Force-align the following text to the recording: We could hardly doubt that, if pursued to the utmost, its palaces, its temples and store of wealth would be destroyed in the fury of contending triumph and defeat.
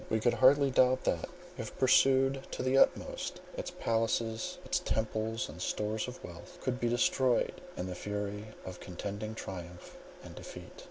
We 0.09 0.19
could 0.19 0.33
hardly 0.33 0.71
doubt 0.71 1.03
that, 1.03 1.29
if 1.59 1.77
pursued 1.77 2.47
to 2.53 2.63
the 2.63 2.75
utmost, 2.75 3.39
its 3.55 3.69
palaces, 3.69 4.57
its 4.65 4.79
temples 4.79 5.47
and 5.47 5.61
store 5.61 5.99
of 6.07 6.23
wealth 6.23 6.57
would 6.65 6.79
be 6.79 6.89
destroyed 6.89 7.61
in 7.77 7.85
the 7.85 7.93
fury 7.93 8.45
of 8.65 8.79
contending 8.79 9.35
triumph 9.35 9.99
and 10.23 10.33
defeat. 10.33 10.73